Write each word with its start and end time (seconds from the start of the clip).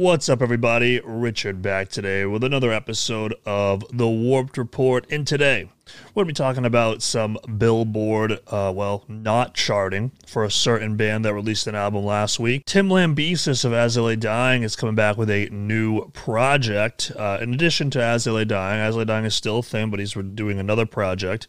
What's 0.00 0.30
up, 0.30 0.40
everybody? 0.40 0.98
Richard 1.04 1.60
back 1.60 1.90
today 1.90 2.24
with 2.24 2.42
another 2.42 2.72
episode 2.72 3.34
of 3.44 3.84
The 3.92 4.08
Warped 4.08 4.56
Report. 4.56 5.04
And 5.10 5.26
today, 5.26 5.68
we're 6.14 6.24
going 6.24 6.28
to 6.28 6.32
be 6.32 6.42
talking 6.42 6.64
about 6.64 7.02
some 7.02 7.36
Billboard, 7.58 8.40
uh, 8.46 8.72
well, 8.74 9.04
not 9.08 9.52
charting 9.52 10.12
for 10.26 10.42
a 10.42 10.50
certain 10.50 10.96
band 10.96 11.26
that 11.26 11.34
released 11.34 11.66
an 11.66 11.74
album 11.74 12.06
last 12.06 12.40
week. 12.40 12.64
Tim 12.64 12.88
Lambesis 12.88 13.62
of 13.62 13.74
As 13.74 13.96
Dying 14.16 14.62
is 14.62 14.74
coming 14.74 14.94
back 14.94 15.18
with 15.18 15.28
a 15.28 15.50
new 15.50 16.08
project. 16.12 17.12
Uh, 17.14 17.36
in 17.42 17.52
addition 17.52 17.90
to 17.90 18.02
As 18.02 18.24
Dying, 18.24 18.46
As 18.48 18.96
Dying 19.04 19.26
is 19.26 19.34
still 19.34 19.58
a 19.58 19.62
thing, 19.62 19.90
but 19.90 20.00
he's 20.00 20.14
doing 20.14 20.58
another 20.58 20.86
project. 20.86 21.46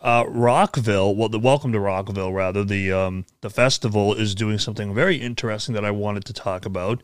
Uh, 0.00 0.22
Rockville, 0.28 1.16
well, 1.16 1.28
the 1.28 1.40
Welcome 1.40 1.72
to 1.72 1.80
Rockville, 1.80 2.32
rather 2.32 2.62
the 2.62 2.92
um, 2.92 3.26
the 3.40 3.50
festival 3.50 4.14
is 4.14 4.36
doing 4.36 4.58
something 4.58 4.94
very 4.94 5.16
interesting 5.16 5.74
that 5.74 5.84
I 5.84 5.90
wanted 5.90 6.24
to 6.26 6.32
talk 6.32 6.64
about. 6.64 7.02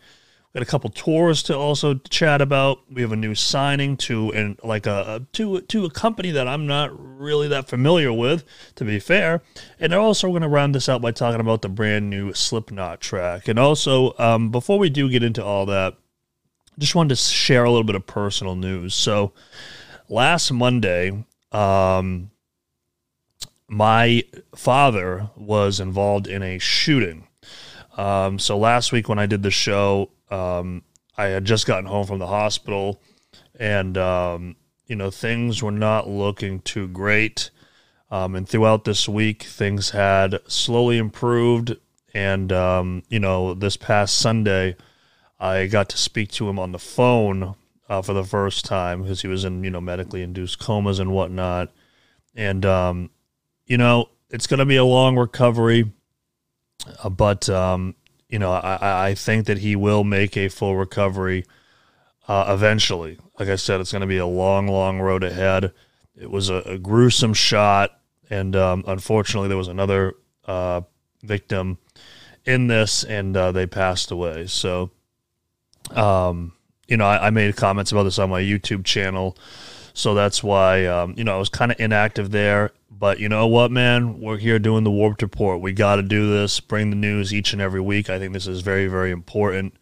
Got 0.56 0.62
a 0.62 0.70
couple 0.70 0.88
tours 0.88 1.42
to 1.42 1.54
also 1.54 1.96
chat 2.08 2.40
about. 2.40 2.78
We 2.90 3.02
have 3.02 3.12
a 3.12 3.16
new 3.16 3.34
signing 3.34 3.98
to 3.98 4.32
and 4.32 4.58
like 4.64 4.86
a, 4.86 5.26
to 5.34 5.60
to 5.60 5.84
a 5.84 5.90
company 5.90 6.30
that 6.30 6.48
I'm 6.48 6.66
not 6.66 6.98
really 6.98 7.46
that 7.48 7.68
familiar 7.68 8.10
with, 8.10 8.42
to 8.76 8.84
be 8.86 8.98
fair. 8.98 9.42
And 9.78 9.92
also 9.92 10.30
going 10.30 10.40
to 10.40 10.48
round 10.48 10.74
this 10.74 10.88
out 10.88 11.02
by 11.02 11.10
talking 11.10 11.42
about 11.42 11.60
the 11.60 11.68
brand 11.68 12.08
new 12.08 12.32
Slipknot 12.32 13.02
track. 13.02 13.48
And 13.48 13.58
also, 13.58 14.14
um, 14.18 14.50
before 14.50 14.78
we 14.78 14.88
do 14.88 15.10
get 15.10 15.22
into 15.22 15.44
all 15.44 15.66
that, 15.66 15.98
just 16.78 16.94
wanted 16.94 17.10
to 17.10 17.16
share 17.16 17.64
a 17.64 17.70
little 17.70 17.84
bit 17.84 17.94
of 17.94 18.06
personal 18.06 18.56
news. 18.56 18.94
So 18.94 19.34
last 20.08 20.50
Monday. 20.50 21.26
Um, 21.52 22.30
my 23.68 24.24
father 24.54 25.28
was 25.36 25.80
involved 25.80 26.26
in 26.26 26.42
a 26.42 26.58
shooting. 26.58 27.28
Um, 27.98 28.38
so 28.38 28.56
last 28.56 28.92
week 28.92 29.08
when 29.08 29.18
I 29.18 29.26
did 29.26 29.42
the 29.42 29.50
show, 29.50 30.10
um, 30.30 30.82
I 31.16 31.26
had 31.26 31.44
just 31.44 31.66
gotten 31.66 31.86
home 31.86 32.06
from 32.06 32.18
the 32.18 32.26
hospital, 32.26 33.00
and 33.58 33.96
um, 33.96 34.56
you 34.86 34.96
know 34.96 35.10
things 35.10 35.62
were 35.62 35.70
not 35.72 36.08
looking 36.08 36.60
too 36.60 36.88
great. 36.88 37.50
Um, 38.10 38.36
and 38.36 38.48
throughout 38.48 38.84
this 38.84 39.08
week, 39.08 39.42
things 39.42 39.90
had 39.90 40.40
slowly 40.46 40.98
improved. 40.98 41.76
And 42.14 42.52
um, 42.52 43.02
you 43.08 43.18
know, 43.18 43.54
this 43.54 43.76
past 43.76 44.18
Sunday, 44.18 44.76
I 45.40 45.66
got 45.66 45.88
to 45.90 45.98
speak 45.98 46.30
to 46.32 46.48
him 46.48 46.58
on 46.58 46.72
the 46.72 46.78
phone 46.78 47.56
uh, 47.88 48.02
for 48.02 48.12
the 48.12 48.24
first 48.24 48.64
time 48.64 49.02
because 49.02 49.22
he 49.22 49.28
was 49.28 49.44
in 49.44 49.64
you 49.64 49.70
know 49.70 49.80
medically 49.80 50.22
induced 50.22 50.58
comas 50.58 50.98
and 50.98 51.12
whatnot. 51.12 51.72
And 52.34 52.64
um, 52.64 53.10
you 53.66 53.78
know, 53.78 54.10
it's 54.30 54.46
going 54.46 54.58
to 54.58 54.66
be 54.66 54.76
a 54.76 54.84
long 54.84 55.16
recovery, 55.16 55.92
uh, 57.02 57.08
but 57.08 57.48
um, 57.48 57.94
you 58.28 58.38
know, 58.38 58.52
I, 58.52 59.08
I 59.08 59.14
think 59.14 59.46
that 59.46 59.58
he 59.58 59.76
will 59.76 60.04
make 60.04 60.36
a 60.36 60.48
full 60.48 60.76
recovery 60.76 61.44
uh, 62.28 62.46
eventually. 62.48 63.18
Like 63.38 63.48
I 63.48 63.56
said, 63.56 63.80
it's 63.80 63.92
going 63.92 64.00
to 64.00 64.06
be 64.06 64.18
a 64.18 64.26
long, 64.26 64.66
long 64.66 65.00
road 65.00 65.22
ahead. 65.22 65.72
It 66.16 66.30
was 66.30 66.48
a, 66.48 66.56
a 66.66 66.78
gruesome 66.78 67.34
shot, 67.34 67.98
and 68.28 68.56
um, 68.56 68.84
unfortunately, 68.86 69.48
there 69.48 69.56
was 69.56 69.68
another 69.68 70.14
uh, 70.46 70.80
victim 71.22 71.78
in 72.44 72.66
this, 72.68 73.04
and 73.04 73.36
uh, 73.36 73.52
they 73.52 73.66
passed 73.66 74.10
away. 74.10 74.46
So, 74.46 74.90
um, 75.90 76.54
you 76.88 76.96
know, 76.96 77.06
I, 77.06 77.26
I, 77.26 77.30
made 77.30 77.54
comments 77.56 77.92
about 77.92 78.04
this 78.04 78.18
on 78.18 78.30
my 78.30 78.40
YouTube 78.40 78.84
channel, 78.84 79.36
so 79.92 80.14
that's 80.14 80.42
why 80.42 80.86
um, 80.86 81.14
you 81.16 81.24
know 81.24 81.34
I 81.34 81.38
was 81.38 81.48
kind 81.48 81.70
of 81.70 81.78
inactive 81.80 82.30
there. 82.30 82.72
But 82.98 83.20
you 83.20 83.28
know 83.28 83.46
what, 83.46 83.70
man? 83.70 84.20
We're 84.20 84.38
here 84.38 84.58
doing 84.58 84.84
the 84.84 84.90
Warped 84.90 85.20
Report. 85.20 85.60
We 85.60 85.72
got 85.72 85.96
to 85.96 86.02
do 86.02 86.30
this, 86.30 86.60
bring 86.60 86.88
the 86.88 86.96
news 86.96 87.34
each 87.34 87.52
and 87.52 87.60
every 87.60 87.80
week. 87.80 88.08
I 88.08 88.18
think 88.18 88.32
this 88.32 88.46
is 88.46 88.62
very, 88.62 88.86
very 88.86 89.10
important. 89.10 89.74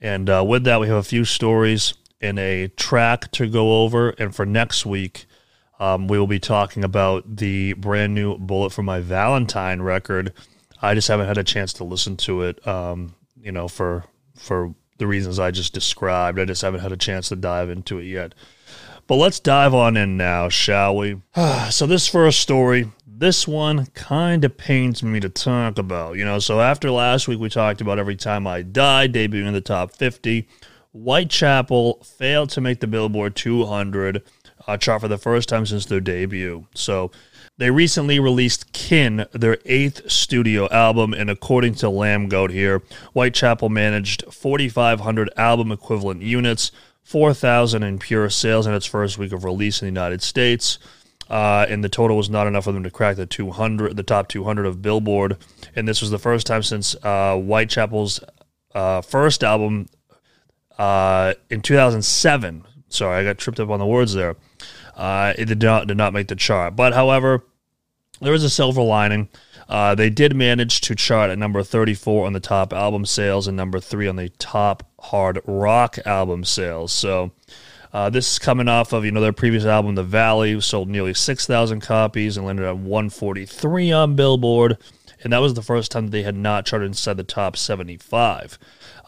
And 0.00 0.28
uh, 0.28 0.44
with 0.46 0.64
that, 0.64 0.80
we 0.80 0.88
have 0.88 0.96
a 0.96 1.02
few 1.04 1.24
stories 1.24 1.94
and 2.20 2.38
a 2.40 2.66
track 2.68 3.30
to 3.32 3.48
go 3.48 3.84
over. 3.84 4.10
And 4.10 4.34
for 4.34 4.44
next 4.44 4.84
week, 4.84 5.26
um, 5.78 6.08
we 6.08 6.18
will 6.18 6.26
be 6.26 6.40
talking 6.40 6.82
about 6.82 7.36
the 7.36 7.74
brand 7.74 8.14
new 8.14 8.36
Bullet 8.36 8.72
for 8.72 8.82
My 8.82 9.00
Valentine 9.00 9.80
record. 9.82 10.32
I 10.82 10.94
just 10.94 11.06
haven't 11.06 11.28
had 11.28 11.38
a 11.38 11.44
chance 11.44 11.72
to 11.74 11.84
listen 11.84 12.16
to 12.18 12.42
it, 12.42 12.66
um, 12.66 13.14
you 13.40 13.52
know, 13.52 13.68
for 13.68 14.04
for 14.36 14.74
the 14.98 15.06
reasons 15.06 15.38
I 15.38 15.50
just 15.50 15.72
described. 15.72 16.40
I 16.40 16.44
just 16.44 16.62
haven't 16.62 16.80
had 16.80 16.92
a 16.92 16.96
chance 16.96 17.28
to 17.28 17.36
dive 17.36 17.70
into 17.70 17.98
it 17.98 18.04
yet. 18.04 18.34
But 19.06 19.16
let's 19.16 19.38
dive 19.38 19.72
on 19.72 19.96
in 19.96 20.16
now, 20.16 20.48
shall 20.48 20.96
we? 20.96 21.20
so, 21.70 21.86
this 21.86 22.08
first 22.08 22.40
story, 22.40 22.90
this 23.06 23.46
one 23.46 23.86
kind 23.86 24.44
of 24.44 24.56
pains 24.56 25.02
me 25.02 25.20
to 25.20 25.28
talk 25.28 25.78
about. 25.78 26.16
You 26.16 26.24
know, 26.24 26.38
so 26.38 26.60
after 26.60 26.90
last 26.90 27.28
week, 27.28 27.38
we 27.38 27.48
talked 27.48 27.80
about 27.80 27.98
Every 27.98 28.16
Time 28.16 28.46
I 28.46 28.62
Die 28.62 29.08
debuting 29.08 29.46
in 29.46 29.54
the 29.54 29.60
top 29.60 29.92
50. 29.92 30.48
Whitechapel 30.92 32.02
failed 32.02 32.50
to 32.50 32.60
make 32.60 32.80
the 32.80 32.86
Billboard 32.86 33.36
200 33.36 34.22
uh, 34.66 34.76
chart 34.76 35.02
for 35.02 35.08
the 35.08 35.18
first 35.18 35.48
time 35.48 35.66
since 35.66 35.86
their 35.86 36.00
debut. 36.00 36.66
So, 36.74 37.12
they 37.58 37.70
recently 37.70 38.18
released 38.18 38.72
Kin, 38.72 39.26
their 39.32 39.58
eighth 39.64 40.10
studio 40.10 40.68
album, 40.70 41.14
and 41.14 41.30
according 41.30 41.76
to 41.76 41.88
Lamb 41.88 42.28
Lambgoat 42.28 42.50
here, 42.50 42.82
Whitechapel 43.14 43.68
managed 43.70 44.24
4,500 44.30 45.30
album 45.36 45.72
equivalent 45.72 46.22
units, 46.22 46.72
4,000 47.06 47.84
in 47.84 48.00
pure 48.00 48.28
sales 48.28 48.66
in 48.66 48.74
its 48.74 48.84
first 48.84 49.16
week 49.16 49.30
of 49.30 49.44
release 49.44 49.80
in 49.80 49.86
the 49.86 49.90
United 49.90 50.22
States. 50.22 50.80
Uh, 51.30 51.64
and 51.68 51.84
the 51.84 51.88
total 51.88 52.16
was 52.16 52.28
not 52.28 52.48
enough 52.48 52.64
for 52.64 52.72
them 52.72 52.82
to 52.82 52.90
crack 52.90 53.14
the 53.14 53.26
200, 53.26 53.96
the 53.96 54.02
top 54.02 54.26
200 54.26 54.66
of 54.66 54.82
Billboard. 54.82 55.36
And 55.76 55.86
this 55.86 56.00
was 56.00 56.10
the 56.10 56.18
first 56.18 56.48
time 56.48 56.64
since 56.64 56.96
uh, 57.04 57.36
Whitechapel's 57.36 58.18
uh, 58.74 59.02
first 59.02 59.44
album 59.44 59.86
uh, 60.78 61.34
in 61.48 61.62
2007. 61.62 62.64
Sorry, 62.88 63.20
I 63.20 63.22
got 63.22 63.38
tripped 63.38 63.60
up 63.60 63.70
on 63.70 63.78
the 63.78 63.86
words 63.86 64.14
there. 64.14 64.34
Uh, 64.96 65.32
it 65.38 65.44
did 65.44 65.62
not 65.62 65.86
did 65.86 65.96
not 65.96 66.12
make 66.12 66.26
the 66.26 66.34
chart. 66.34 66.74
But 66.74 66.92
however, 66.92 67.44
there 68.20 68.34
is 68.34 68.44
a 68.44 68.50
silver 68.50 68.82
lining. 68.82 69.28
Uh, 69.68 69.94
they 69.94 70.10
did 70.10 70.34
manage 70.34 70.80
to 70.82 70.94
chart 70.94 71.30
at 71.30 71.38
number 71.38 71.62
34 71.62 72.26
on 72.26 72.32
the 72.32 72.40
top 72.40 72.72
album 72.72 73.04
sales 73.04 73.48
and 73.48 73.56
number 73.56 73.80
three 73.80 74.06
on 74.06 74.16
the 74.16 74.28
top 74.38 74.84
hard 75.00 75.40
rock 75.46 75.98
album 76.06 76.44
sales. 76.44 76.92
So 76.92 77.32
uh, 77.92 78.10
this 78.10 78.32
is 78.32 78.38
coming 78.38 78.68
off 78.68 78.92
of 78.92 79.04
you 79.04 79.10
know 79.10 79.20
their 79.20 79.32
previous 79.32 79.64
album, 79.64 79.94
The 79.94 80.02
Valley, 80.02 80.60
sold 80.60 80.88
nearly 80.88 81.14
6,000 81.14 81.80
copies 81.80 82.36
and 82.36 82.46
landed 82.46 82.66
at 82.66 82.76
143 82.76 83.92
on 83.92 84.14
Billboard, 84.16 84.78
and 85.24 85.32
that 85.32 85.38
was 85.38 85.54
the 85.54 85.62
first 85.62 85.90
time 85.90 86.06
that 86.06 86.10
they 86.10 86.22
had 86.22 86.36
not 86.36 86.66
charted 86.66 86.88
inside 86.88 87.16
the 87.16 87.24
top 87.24 87.56
75. 87.56 88.58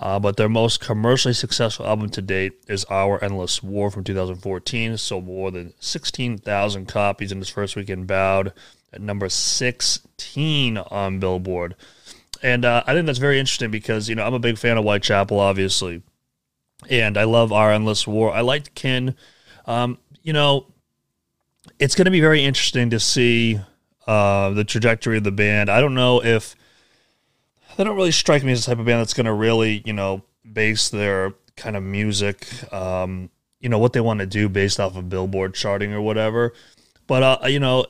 Uh, 0.01 0.19
but 0.19 0.37
their 0.37 0.49
most 0.49 0.81
commercially 0.81 1.35
successful 1.35 1.85
album 1.85 2.09
to 2.11 2.23
date 2.23 2.53
is 2.69 2.85
Our 2.85 3.23
Endless 3.23 3.63
War 3.63 3.91
from 3.91 4.05
2014, 4.05 4.97
sold 4.97 5.27
more 5.27 5.51
than 5.51 5.75
16,000 5.81 6.87
copies 6.87 7.33
in 7.33 7.41
its 7.41 7.51
first 7.51 7.75
weekend, 7.75 8.07
bowed 8.07 8.53
at 8.93 9.01
number 9.01 9.29
16 9.29 10.79
on 10.79 11.19
Billboard. 11.19 11.75
And 12.43 12.65
uh, 12.65 12.85
I 12.87 12.95
think 12.95 13.07
that's 13.07 13.19
very 13.19 13.41
interesting 13.41 13.73
because, 13.73 14.09
you 14.09 14.15
know, 14.15 14.25
I'm 14.25 14.35
a 14.35 14.39
big 14.39 14.57
fan 14.57 14.79
of 14.79 14.85
Whitechapel, 14.85 15.39
obviously. 15.39 16.03
And 16.89 17.19
I 17.19 17.25
love 17.25 17.53
Our 17.53 17.73
Endless 17.73 18.07
War. 18.07 18.33
I 18.33 18.43
liked 18.43 18.77
Kin. 18.77 19.17
Um, 19.67 19.99
you 20.23 20.33
know, 20.33 20.67
it's 21.81 21.97
going 21.97 22.05
to 22.05 22.13
be 22.13 22.21
very 22.21 22.45
interesting 22.45 22.91
to 22.91 23.01
see 23.01 23.59
uh, 24.07 24.51
the 24.51 24.63
trajectory 24.63 25.17
of 25.19 25.25
the 25.25 25.33
band. 25.33 25.69
I 25.69 25.81
don't 25.81 25.95
know 25.95 26.23
if 26.23 26.55
they 27.79 27.85
don't 27.85 27.97
really 27.97 28.11
strike 28.11 28.43
me 28.43 28.51
as 28.51 28.65
the 28.65 28.73
type 28.73 28.81
of 28.81 28.87
band 28.87 29.01
that's 29.01 29.15
going 29.15 29.27
to 29.27 29.33
really, 29.33 29.83
you 29.87 29.93
know, 29.93 30.23
base 30.53 30.89
their 30.89 31.33
kind 31.57 31.77
of 31.77 31.83
music, 31.85 32.45
um, 32.73 33.31
you 33.61 33.69
know, 33.69 33.79
what 33.79 33.93
they 33.93 34.01
want 34.01 34.19
to 34.19 34.27
do 34.27 34.49
based 34.49 34.81
off 34.81 34.97
of 34.97 35.09
Billboard 35.09 35.55
charting 35.55 35.93
or 35.93 36.01
whatever. 36.01 36.53
But 37.07 37.23
uh, 37.23 37.47
you 37.47 37.61
know, 37.61 37.87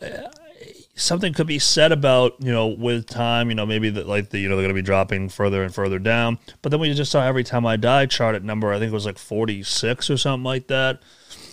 something 0.94 1.32
could 1.32 1.46
be 1.46 1.58
said 1.58 1.90
about 1.90 2.34
you 2.38 2.52
know 2.52 2.66
with 2.66 3.06
time 3.06 3.48
you 3.48 3.54
know 3.54 3.64
maybe 3.64 3.88
that 3.88 4.06
like 4.06 4.30
the 4.30 4.38
you 4.38 4.48
know 4.48 4.56
they're 4.56 4.64
going 4.64 4.74
to 4.74 4.80
be 4.80 4.84
dropping 4.84 5.28
further 5.30 5.62
and 5.62 5.74
further 5.74 5.98
down. 5.98 6.38
But 6.60 6.70
then 6.70 6.80
we 6.80 6.92
just 6.92 7.10
saw 7.10 7.24
every 7.24 7.44
time 7.44 7.64
i 7.66 7.76
die 7.76 8.06
chart 8.06 8.34
at 8.34 8.44
number 8.44 8.72
i 8.72 8.78
think 8.78 8.90
it 8.90 8.94
was 8.94 9.06
like 9.06 9.18
46 9.18 10.10
or 10.10 10.16
something 10.16 10.44
like 10.44 10.66
that. 10.68 11.00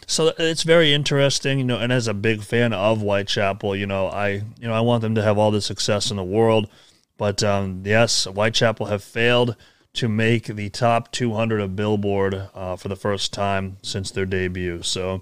So 0.07 0.33
it's 0.37 0.63
very 0.63 0.93
interesting 0.93 1.59
you 1.59 1.65
know 1.65 1.79
and 1.79 1.91
as 1.91 2.07
a 2.07 2.13
big 2.13 2.43
fan 2.43 2.73
of 2.73 3.01
whitechapel 3.01 3.75
you 3.75 3.87
know 3.87 4.07
i 4.07 4.29
you 4.29 4.67
know 4.67 4.73
i 4.73 4.81
want 4.81 5.01
them 5.01 5.15
to 5.15 5.23
have 5.23 5.37
all 5.37 5.51
the 5.51 5.61
success 5.61 6.11
in 6.11 6.17
the 6.17 6.23
world 6.23 6.69
but 7.17 7.43
um, 7.43 7.81
yes 7.85 8.25
whitechapel 8.25 8.87
have 8.87 9.03
failed 9.03 9.55
to 9.93 10.09
make 10.09 10.45
the 10.47 10.69
top 10.69 11.11
200 11.11 11.61
of 11.61 11.75
billboard 11.75 12.49
uh, 12.53 12.75
for 12.75 12.87
the 12.89 12.95
first 12.95 13.31
time 13.33 13.77
since 13.81 14.11
their 14.11 14.25
debut 14.25 14.81
so 14.81 15.21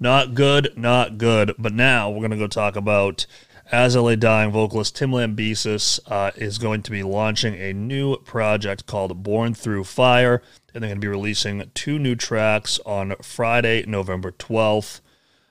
not 0.00 0.34
good, 0.34 0.72
not 0.76 1.18
good. 1.18 1.54
But 1.58 1.74
now 1.74 2.10
we're 2.10 2.20
going 2.20 2.30
to 2.30 2.36
go 2.36 2.46
talk 2.46 2.76
about 2.76 3.26
As 3.70 3.96
Lay 3.96 4.16
Dying 4.16 4.52
vocalist 4.52 4.96
Tim 4.96 5.10
Lambesis 5.10 5.98
uh, 6.06 6.30
is 6.36 6.58
going 6.58 6.82
to 6.82 6.90
be 6.90 7.02
launching 7.02 7.54
a 7.54 7.72
new 7.72 8.16
project 8.18 8.86
called 8.86 9.22
Born 9.22 9.54
Through 9.54 9.84
Fire, 9.84 10.42
and 10.72 10.82
they're 10.82 10.90
going 10.90 11.00
to 11.00 11.04
be 11.04 11.08
releasing 11.08 11.70
two 11.74 11.98
new 11.98 12.14
tracks 12.14 12.78
on 12.86 13.14
Friday, 13.22 13.84
November 13.86 14.30
12th. 14.30 15.00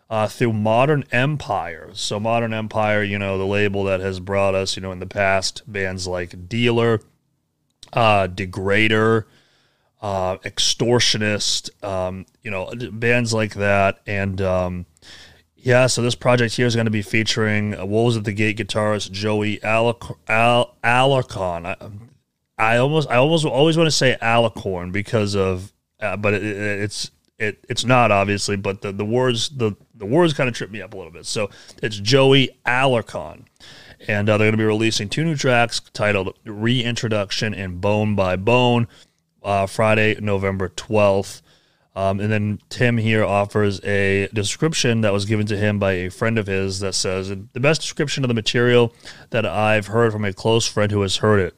Uh, 0.09 0.25
through 0.25 0.54
Modern 0.54 1.04
Empire. 1.12 1.89
So, 1.92 2.18
Modern 2.18 2.54
Empire, 2.54 3.04
you 3.04 3.19
know, 3.19 3.38
the 3.38 3.45
label 3.45 3.83
that 3.83 4.00
has 4.00 4.21
brought 4.21 4.56
us, 4.56 4.77
you 4.77 4.81
know, 4.81 4.94
in 4.94 5.00
the 5.00 5.06
past, 5.06 5.63
bands 5.68 6.07
like 6.07 6.48
Dealer, 6.48 7.01
uh, 7.92 8.27
Degrader, 8.27 9.25
uh, 10.01 10.38
Extortionist, 10.38 11.71
um, 11.83 12.25
you 12.42 12.51
know, 12.51 12.71
bands 12.92 13.33
like 13.33 13.56
that. 13.56 14.00
And 14.07 14.42
um, 14.42 14.86
yeah, 15.56 15.88
so 15.88 16.01
this 16.01 16.15
project 16.15 16.56
here 16.56 16.68
is 16.68 16.75
going 16.75 16.86
to 16.86 16.92
be 16.92 17.01
featuring 17.01 17.77
uh, 17.77 17.86
Wolves 17.86 18.15
at 18.15 18.24
the 18.24 18.33
Gate 18.33 18.57
guitarist 18.57 19.12
Joey 19.12 19.57
Alic- 19.57 20.15
Al-. 20.27 20.75
I, 20.83 21.75
I 22.57 22.77
almost, 22.77 23.10
I 23.10 23.18
almost 23.18 23.45
always 23.45 23.77
want 23.77 23.88
to 23.88 23.92
say 23.92 24.18
Alicorn 24.21 24.92
because 24.92 25.36
of, 25.36 25.74
uh, 26.00 26.15
but 26.15 26.33
it, 26.33 26.44
it's 26.44 27.12
it, 27.39 27.63
it's 27.69 27.86
not 27.86 28.12
obviously, 28.12 28.56
but 28.56 28.81
the, 28.81 28.92
the 28.92 29.06
words 29.06 29.50
the 29.50 29.75
the 29.95 30.06
words 30.06 30.34
kind 30.34 30.50
of 30.50 30.56
trip 30.56 30.72
me 30.72 30.81
up 30.81 30.94
a 30.94 30.98
little 30.98 31.12
bit. 31.12 31.25
So 31.25 31.50
it's 31.81 31.98
Joey 31.98 32.57
Alarcon, 32.66 33.45
and 34.07 34.30
uh, 34.30 34.38
they're 34.38 34.48
going 34.48 34.54
to 34.54 34.57
be 34.57 34.66
releasing 34.66 35.10
two 35.10 35.24
new 35.24 35.36
tracks 35.36 35.80
titled 35.94 36.36
"Reintroduction" 36.45 37.54
and 37.54 37.80
"Bone 37.80 38.16
by 38.16 38.36
Bone" 38.36 38.88
uh, 39.44 39.68
Friday, 39.68 40.19
November 40.19 40.69
twelfth. 40.69 41.42
Um, 41.95 42.19
and 42.19 42.31
then 42.31 42.60
Tim 42.69 43.00
here 43.00 43.25
offers 43.25 43.84
a 43.84 44.28
description 44.31 45.01
that 45.01 45.12
was 45.12 45.25
given 45.25 45.48
to 45.48 45.57
him 45.57 45.80
by 45.80 45.94
a 45.94 46.12
friend 46.12 46.38
of 46.38 46.45
his 46.45 46.80
that 46.81 46.94
says 46.94 47.30
the 47.30 47.60
best 47.60 47.81
description 47.81 48.24
of 48.24 48.28
the 48.28 48.36
material 48.36 48.94
that 49.31 49.48
I've 49.48 49.88
heard 49.88 50.12
from 50.12 50.24
a 50.24 50.31
close 50.31 50.68
friend 50.68 50.92
who 50.92 51.01
has 51.01 51.18
heard 51.18 51.39
it. 51.39 51.56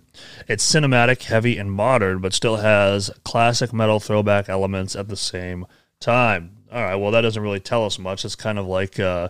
It's 0.47 0.69
cinematic, 0.69 1.23
heavy, 1.23 1.57
and 1.57 1.71
modern, 1.71 2.19
but 2.19 2.33
still 2.33 2.57
has 2.57 3.11
classic 3.23 3.73
metal 3.73 3.99
throwback 3.99 4.49
elements 4.49 4.95
at 4.95 5.07
the 5.07 5.17
same 5.17 5.65
time. 5.99 6.57
All 6.71 6.83
right, 6.83 6.95
well, 6.95 7.11
that 7.11 7.21
doesn't 7.21 7.41
really 7.41 7.59
tell 7.59 7.85
us 7.85 7.97
much. 7.99 8.25
It's 8.25 8.35
kind 8.35 8.59
of 8.59 8.65
like, 8.65 8.99
uh, 8.99 9.29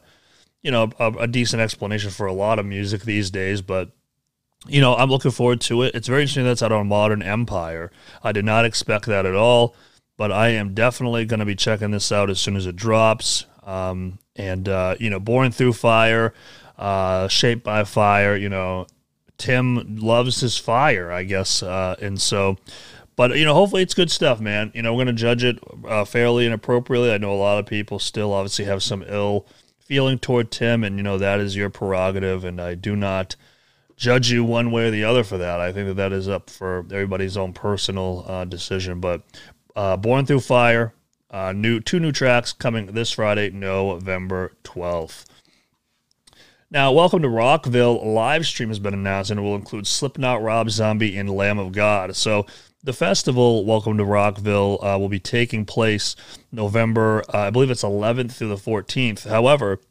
you 0.62 0.71
know, 0.71 0.91
a, 1.00 1.12
a 1.12 1.27
decent 1.27 1.62
explanation 1.62 2.09
for 2.12 2.27
a 2.27 2.33
lot 2.33 2.59
of 2.59 2.65
music 2.65 3.03
these 3.03 3.31
days, 3.31 3.62
but 3.62 3.91
you 4.68 4.81
know, 4.81 4.94
I'm 4.94 5.09
looking 5.09 5.31
forward 5.31 5.62
to 5.62 5.83
it. 5.83 5.95
It's 5.95 6.09
very 6.09 6.24
interesting 6.24 6.44
that's 6.44 6.62
out 6.62 6.74
on 6.74 6.88
Modern 6.88 7.21
Empire. 7.21 7.91
I 8.21 8.33
did 8.33 8.44
not 8.44 8.65
expect 8.65 9.06
that 9.06 9.25
at 9.25 9.33
all 9.33 9.74
but 10.19 10.33
I 10.33 10.50
am 10.50 10.74
definitely 10.74 11.24
going 11.24 11.39
to 11.39 11.45
be 11.45 11.56
checking 11.56 11.91
this 11.91 12.12
out 12.12 12.30
as 12.30 12.41
soon 12.41 12.57
as 12.57 12.65
it 12.65 12.75
drops. 12.75 13.45
Um, 13.63 14.19
and 14.36 14.68
uh, 14.68 14.95
you 15.00 15.09
know, 15.09 15.21
Born 15.21 15.50
Through 15.53 15.71
Fire, 15.74 16.33
uh, 16.77 17.30
Shaped 17.30 17.63
by 17.63 17.86
Fire. 17.86 18.36
You 18.36 18.50
know, 18.50 18.86
Tim 19.39 19.97
loves 19.97 20.41
his 20.41 20.57
fire, 20.57 21.12
I 21.12 21.24
guess, 21.24 21.63
uh, 21.63 21.95
and 22.00 22.21
so. 22.21 22.57
But 23.15 23.36
you 23.38 23.44
know, 23.44 23.53
hopefully 23.53 23.81
it's 23.81 23.94
good 23.94 24.12
stuff, 24.12 24.39
man. 24.39 24.71
You 24.75 24.81
know, 24.81 24.94
we're 24.94 25.03
going 25.03 25.15
to 25.15 25.21
judge 25.21 25.44
it 25.44 25.59
uh, 25.88 26.06
fairly 26.06 26.45
and 26.45 26.53
appropriately. 26.53 27.12
I 27.12 27.18
know 27.18 27.33
a 27.33 27.36
lot 27.36 27.57
of 27.57 27.65
people 27.65 28.00
still 28.00 28.31
obviously 28.31 28.65
have 28.65 28.83
some 28.83 29.03
ill 29.07 29.45
feeling 29.80 30.19
toward 30.19 30.51
Tim, 30.51 30.83
and 30.83 30.97
you 30.97 31.03
know 31.03 31.18
that 31.18 31.39
is 31.39 31.56
your 31.56 31.69
prerogative, 31.69 32.45
and 32.45 32.62
I 32.62 32.75
do 32.75 32.95
not 32.95 33.36
judge 33.97 34.31
you 34.31 34.44
one 34.45 34.71
way 34.71 34.88
or 34.88 34.91
the 34.91 35.03
other 35.03 35.24
for 35.24 35.38
that. 35.38 35.59
I 35.59 35.74
think 35.74 35.88
that 35.88 35.95
that 35.95 36.13
is 36.13 36.30
up 36.30 36.50
for 36.50 36.86
everybody's 36.91 37.36
own 37.36 37.53
personal 37.53 38.24
uh, 38.27 38.45
decision. 38.45 39.00
But 39.00 39.24
uh, 39.75 39.97
Born 39.97 40.25
Through 40.25 40.41
Fire, 40.41 40.94
uh, 41.31 41.51
new 41.51 41.80
two 41.80 42.00
new 42.00 42.12
tracks 42.12 42.53
coming 42.53 42.88
this 42.88 43.12
Friday, 43.12 43.50
November 43.50 44.53
12th. 44.63 45.25
Now, 46.71 46.92
welcome 46.92 47.24
to 47.24 47.30
Rockville. 47.30 48.13
live 48.13 48.45
stream 48.45 48.69
has 48.69 48.77
been 48.77 48.94
announced 48.94 49.31
and 49.31 49.39
it 49.39 49.44
will 49.44 49.56
include 49.56 49.88
Slipknot, 49.88 50.44
Rob 50.44 50.69
Zombie, 50.69 51.18
and 51.18 51.27
Lamb 51.27 51.57
of 51.57 51.71
God. 51.71 52.16
So, 52.16 52.45
the 52.83 52.94
festival, 52.94 53.66
Welcome 53.66 53.98
to 53.98 54.06
Rockville, 54.06 54.77
uh, 54.83 54.95
will 55.00 55.10
be 55.10 55.19
taking 55.19 55.66
place 55.66 56.16
November, 56.51 57.24
uh, 57.33 57.39
I 57.39 57.50
believe 57.50 57.71
it's 57.71 57.81
11th 57.81 58.33
through 58.33 58.50
the 58.50 58.56
14th. 58.56 59.27
However, 59.27 59.81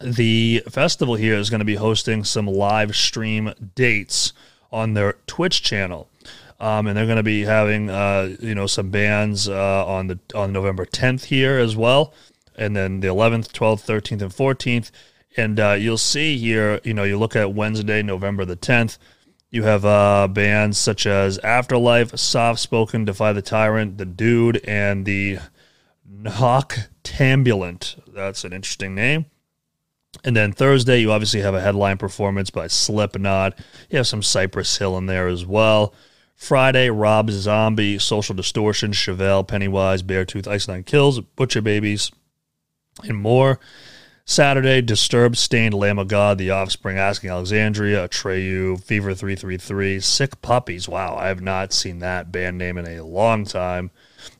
the 0.00 0.62
festival 0.70 1.16
here 1.16 1.34
is 1.34 1.50
going 1.50 1.58
to 1.58 1.66
be 1.66 1.74
hosting 1.74 2.24
some 2.24 2.46
live 2.46 2.96
stream 2.96 3.52
dates 3.74 4.32
on 4.72 4.94
their 4.94 5.16
Twitch 5.26 5.62
channel. 5.62 6.08
Um, 6.58 6.86
and 6.86 6.96
they're 6.96 7.04
going 7.04 7.16
to 7.16 7.22
be 7.22 7.42
having 7.42 7.90
uh, 7.90 8.34
you 8.40 8.54
know 8.54 8.66
some 8.66 8.88
bands 8.88 9.46
uh, 9.46 9.86
on 9.86 10.06
the 10.06 10.18
on 10.34 10.54
November 10.54 10.86
10th 10.86 11.24
here 11.24 11.58
as 11.58 11.76
well, 11.76 12.14
and 12.56 12.74
then 12.74 13.00
the 13.00 13.08
11th, 13.08 13.52
12th, 13.52 13.84
13th, 13.84 14.22
and 14.22 14.30
14th. 14.30 14.90
And 15.36 15.58
uh, 15.58 15.72
you'll 15.72 15.98
see 15.98 16.36
here, 16.36 16.80
you 16.84 16.94
know, 16.94 17.04
you 17.04 17.18
look 17.18 17.36
at 17.36 17.54
Wednesday, 17.54 18.02
November 18.02 18.44
the 18.44 18.56
10th. 18.56 18.98
You 19.50 19.64
have 19.64 19.84
uh, 19.84 20.28
bands 20.28 20.78
such 20.78 21.06
as 21.06 21.38
Afterlife, 21.38 22.18
Soft 22.18 22.60
Spoken, 22.60 23.04
Defy 23.04 23.32
the 23.32 23.42
Tyrant, 23.42 23.98
The 23.98 24.06
Dude, 24.06 24.62
and 24.64 25.04
the 25.04 25.38
Noctambulant. 26.10 28.00
That's 28.06 28.44
an 28.44 28.52
interesting 28.52 28.94
name. 28.94 29.26
And 30.24 30.36
then 30.36 30.52
Thursday, 30.52 31.00
you 31.00 31.10
obviously 31.10 31.40
have 31.40 31.54
a 31.54 31.60
headline 31.60 31.98
performance 31.98 32.50
by 32.50 32.66
Slipknot. 32.66 33.58
You 33.90 33.98
have 33.98 34.06
some 34.06 34.22
Cypress 34.22 34.78
Hill 34.78 34.96
in 34.98 35.06
there 35.06 35.28
as 35.28 35.44
well. 35.44 35.94
Friday, 36.34 36.90
Rob 36.90 37.30
Zombie, 37.30 37.98
Social 37.98 38.34
Distortion, 38.34 38.92
Chevelle, 38.92 39.46
Pennywise, 39.46 40.02
Beartooth, 40.02 40.46
Ice 40.46 40.66
Nine 40.66 40.82
Kills, 40.82 41.20
Butcher 41.20 41.62
Babies, 41.62 42.10
and 43.04 43.16
more. 43.16 43.60
Saturday, 44.24 44.80
Disturbed, 44.80 45.36
Staind, 45.36 45.74
Lamb 45.74 45.98
of 45.98 46.08
God, 46.08 46.38
The 46.38 46.50
Offspring, 46.50 46.96
Asking 46.96 47.30
Alexandria, 47.30 48.08
Atreyu, 48.08 48.82
Fever 48.82 49.14
333, 49.14 49.98
Sick 50.00 50.40
Puppies. 50.40 50.88
Wow, 50.88 51.16
I 51.16 51.26
have 51.26 51.40
not 51.40 51.72
seen 51.72 51.98
that 51.98 52.30
band 52.30 52.56
name 52.56 52.78
in 52.78 52.86
a 52.86 53.04
long 53.04 53.44
time. 53.44 53.90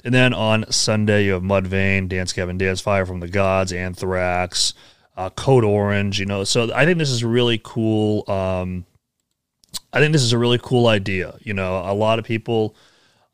And 0.04 0.14
then 0.14 0.32
on 0.32 0.70
Sunday, 0.70 1.24
you 1.24 1.32
have 1.32 1.42
Mudvayne, 1.42 2.08
Dance 2.08 2.32
Gavin 2.32 2.58
Dance, 2.58 2.80
Fire 2.80 3.04
from 3.04 3.20
the 3.20 3.28
Gods, 3.28 3.72
Anthrax, 3.72 4.74
uh, 5.16 5.30
Code 5.30 5.64
Orange. 5.64 6.20
You 6.20 6.26
know, 6.26 6.44
so 6.44 6.72
I 6.72 6.84
think 6.84 6.98
this 6.98 7.10
is 7.10 7.24
really 7.24 7.60
cool. 7.62 8.24
Um, 8.30 8.86
I 9.92 9.98
think 9.98 10.12
this 10.12 10.22
is 10.22 10.32
a 10.32 10.38
really 10.38 10.60
cool 10.62 10.86
idea. 10.86 11.36
You 11.40 11.54
know, 11.54 11.82
a 11.84 11.94
lot 11.94 12.18
of 12.20 12.24
people, 12.24 12.76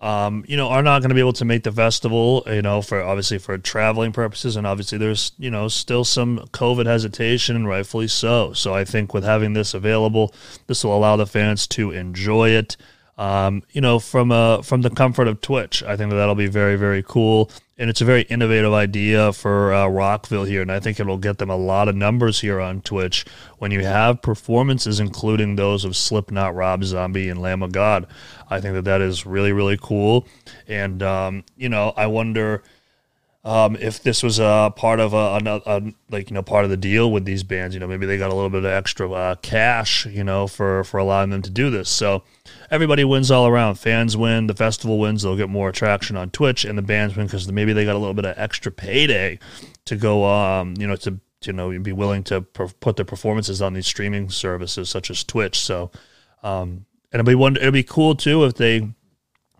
um, 0.00 0.44
you 0.46 0.56
know, 0.56 0.68
are 0.68 0.82
not 0.82 1.00
going 1.00 1.08
to 1.08 1.14
be 1.14 1.20
able 1.20 1.32
to 1.34 1.44
make 1.44 1.64
the 1.64 1.72
festival, 1.72 2.44
you 2.46 2.62
know, 2.62 2.82
for 2.82 3.02
obviously 3.02 3.38
for 3.38 3.58
traveling 3.58 4.12
purposes. 4.12 4.54
And 4.54 4.66
obviously 4.66 4.96
there's, 4.96 5.32
you 5.38 5.50
know, 5.50 5.66
still 5.66 6.04
some 6.04 6.38
COVID 6.52 6.86
hesitation 6.86 7.56
and 7.56 7.66
rightfully 7.66 8.06
so. 8.06 8.52
So 8.52 8.74
I 8.74 8.84
think 8.84 9.12
with 9.12 9.24
having 9.24 9.54
this 9.54 9.74
available, 9.74 10.32
this 10.68 10.84
will 10.84 10.96
allow 10.96 11.16
the 11.16 11.26
fans 11.26 11.66
to 11.68 11.90
enjoy 11.90 12.50
it. 12.50 12.76
Um, 13.18 13.62
you 13.72 13.80
know, 13.80 13.98
from 13.98 14.32
uh, 14.32 14.62
from 14.62 14.82
the 14.82 14.90
comfort 14.90 15.28
of 15.28 15.40
Twitch, 15.40 15.82
I 15.82 15.96
think 15.96 16.10
that 16.10 16.16
that'll 16.16 16.34
be 16.34 16.46
very, 16.46 16.76
very 16.76 17.02
cool 17.02 17.50
and 17.78 17.88
it's 17.88 18.00
a 18.00 18.04
very 18.04 18.22
innovative 18.22 18.72
idea 18.72 19.32
for 19.32 19.72
uh, 19.72 19.86
Rockville 19.86 20.44
here, 20.44 20.62
and 20.62 20.72
I 20.72 20.80
think 20.80 20.98
it'll 20.98 21.16
get 21.16 21.38
them 21.38 21.48
a 21.48 21.56
lot 21.56 21.88
of 21.88 21.94
numbers 21.94 22.40
here 22.40 22.60
on 22.60 22.80
Twitch 22.82 23.24
when 23.58 23.70
you 23.70 23.84
have 23.84 24.20
performances, 24.20 24.98
including 24.98 25.54
those 25.54 25.84
of 25.84 25.96
Slipknot, 25.96 26.56
Rob 26.56 26.82
Zombie, 26.82 27.28
and 27.28 27.40
Lamb 27.40 27.62
of 27.62 27.70
God. 27.70 28.08
I 28.50 28.60
think 28.60 28.74
that 28.74 28.84
that 28.84 29.00
is 29.00 29.24
really 29.24 29.52
really 29.52 29.78
cool, 29.80 30.26
and 30.66 31.02
um, 31.02 31.44
you 31.56 31.68
know 31.68 31.92
I 31.96 32.08
wonder. 32.08 32.62
Um, 33.44 33.76
if 33.76 34.02
this 34.02 34.22
was 34.22 34.40
a 34.40 34.72
part 34.74 34.98
of 34.98 35.14
a, 35.14 35.16
a, 35.16 35.62
a, 35.64 35.82
like 36.10 36.28
you 36.28 36.34
know 36.34 36.42
part 36.42 36.64
of 36.64 36.70
the 36.70 36.76
deal 36.76 37.10
with 37.10 37.24
these 37.24 37.44
bands, 37.44 37.74
you 37.74 37.80
know 37.80 37.86
maybe 37.86 38.04
they 38.04 38.18
got 38.18 38.30
a 38.30 38.34
little 38.34 38.50
bit 38.50 38.64
of 38.64 38.70
extra 38.70 39.10
uh, 39.10 39.34
cash, 39.36 40.06
you 40.06 40.24
know, 40.24 40.48
for 40.48 40.82
for 40.84 40.98
allowing 40.98 41.30
them 41.30 41.42
to 41.42 41.50
do 41.50 41.70
this. 41.70 41.88
So 41.88 42.24
everybody 42.70 43.04
wins 43.04 43.30
all 43.30 43.46
around. 43.46 43.76
Fans 43.76 44.16
win, 44.16 44.48
the 44.48 44.54
festival 44.54 44.98
wins, 44.98 45.22
they'll 45.22 45.36
get 45.36 45.48
more 45.48 45.68
attraction 45.68 46.16
on 46.16 46.30
Twitch, 46.30 46.64
and 46.64 46.76
the 46.76 46.82
bands 46.82 47.16
win 47.16 47.26
because 47.26 47.50
maybe 47.50 47.72
they 47.72 47.84
got 47.84 47.94
a 47.94 47.98
little 47.98 48.14
bit 48.14 48.24
of 48.24 48.36
extra 48.36 48.72
payday 48.72 49.38
to 49.84 49.96
go, 49.96 50.24
um, 50.24 50.74
you 50.76 50.86
know, 50.86 50.96
to 50.96 51.20
you 51.44 51.52
know 51.52 51.78
be 51.78 51.92
willing 51.92 52.24
to 52.24 52.40
per- 52.40 52.68
put 52.68 52.96
their 52.96 53.04
performances 53.04 53.62
on 53.62 53.72
these 53.72 53.86
streaming 53.86 54.30
services 54.30 54.90
such 54.90 55.10
as 55.10 55.22
Twitch. 55.22 55.60
So, 55.60 55.92
um, 56.42 56.86
and 57.12 57.20
it'll 57.20 57.24
be 57.24 57.34
one. 57.36 57.56
It'll 57.56 57.70
be 57.70 57.84
cool 57.84 58.16
too 58.16 58.44
if 58.44 58.54
they 58.54 58.90